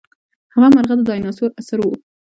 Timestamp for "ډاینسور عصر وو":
1.07-1.91